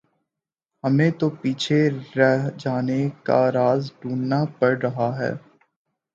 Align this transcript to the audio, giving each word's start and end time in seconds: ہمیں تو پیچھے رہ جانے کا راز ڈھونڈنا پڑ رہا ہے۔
ہمیں 0.83 1.11
تو 1.19 1.29
پیچھے 1.41 1.79
رہ 2.17 2.49
جانے 2.57 3.01
کا 3.23 3.41
راز 3.51 3.91
ڈھونڈنا 3.99 4.43
پڑ 4.59 4.71
رہا 4.83 5.09
ہے۔ 5.19 5.31